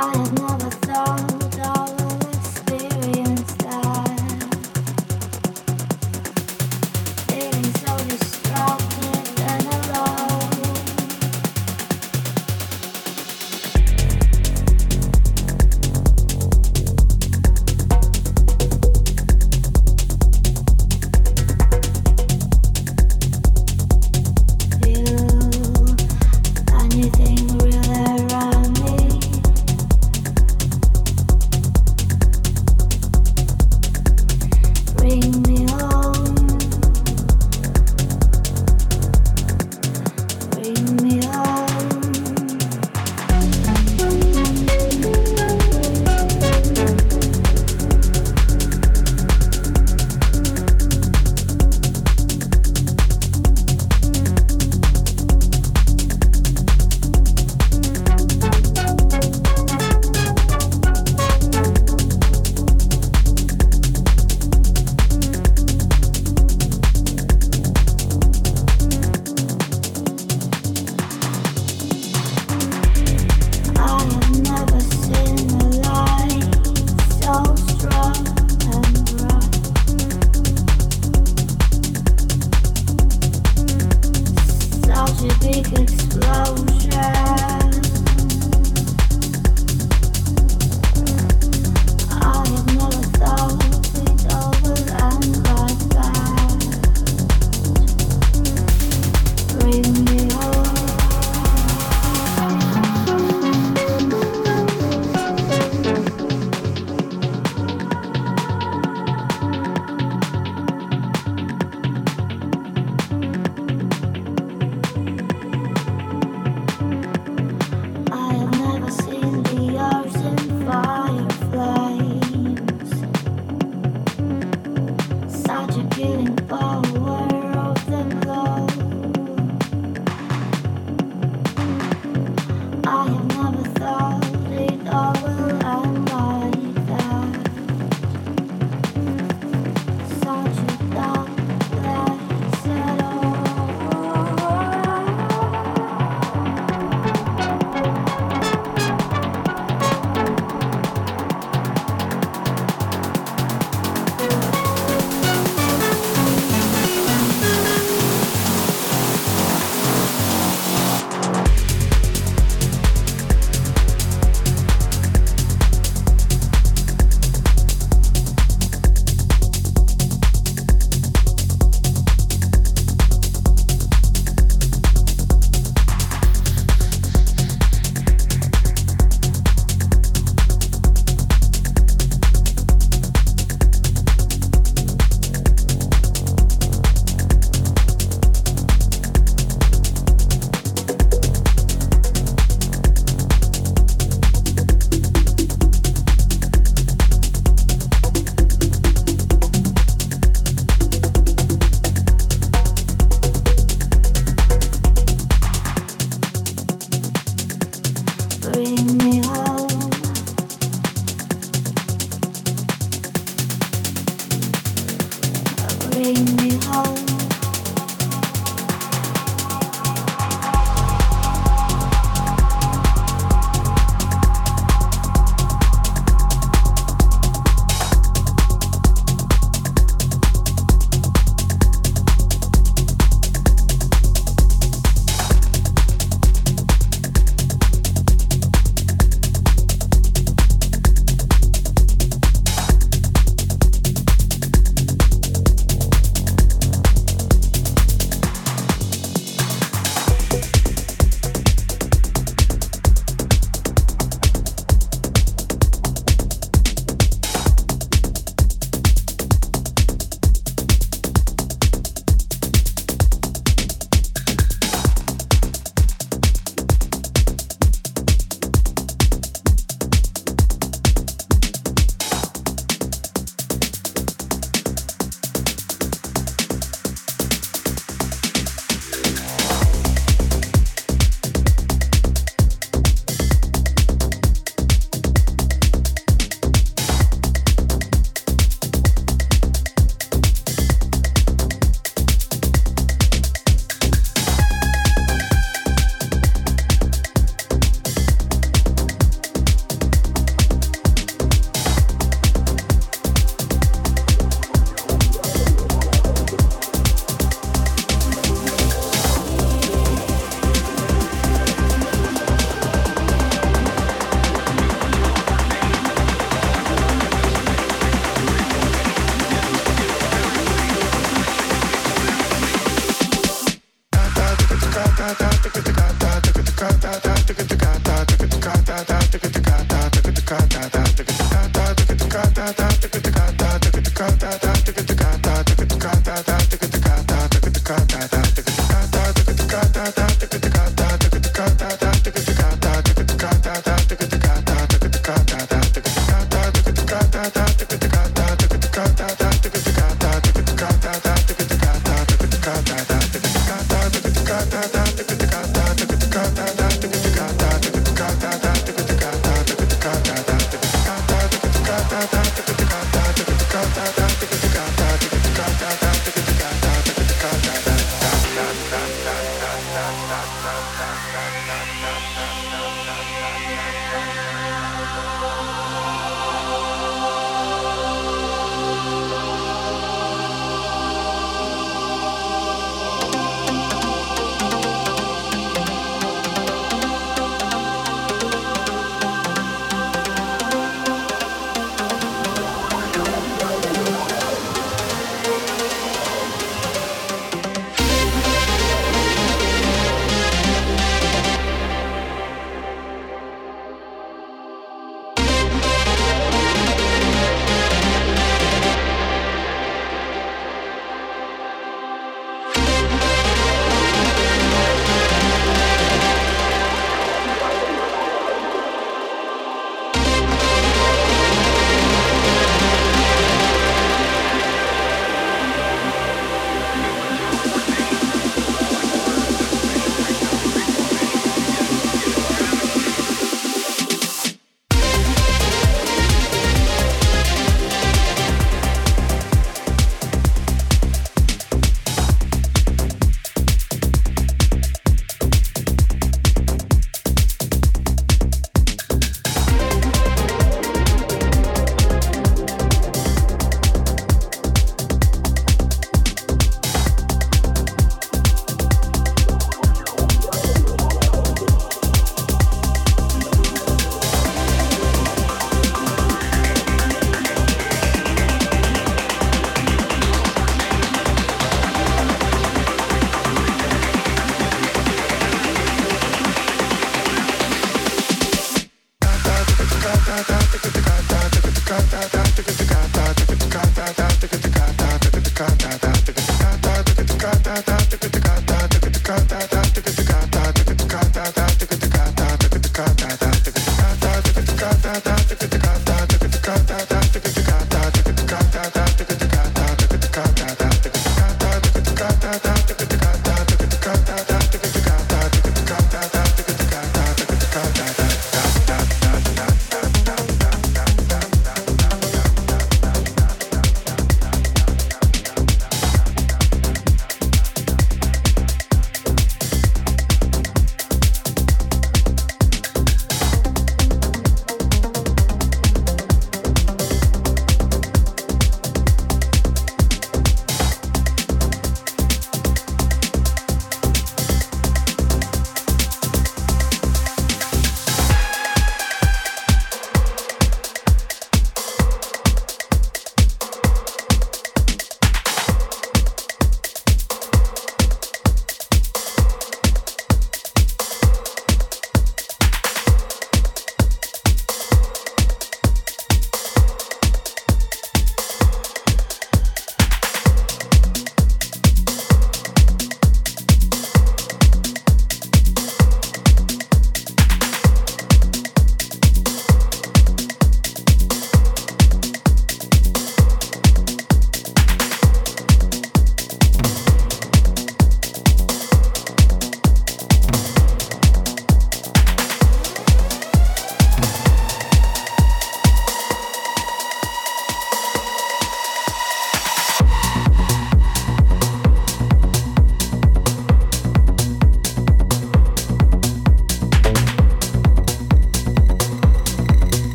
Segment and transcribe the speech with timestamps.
[0.00, 0.47] I have not.